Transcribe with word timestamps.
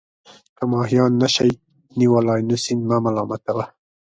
که 0.57 0.63
ماهیان 0.71 1.11
نه 1.21 1.27
شئ 1.33 1.49
نیولای 1.99 2.41
نو 2.47 2.55
سیند 2.63 2.83
مه 2.89 2.97
ملامتوه. 3.05 3.65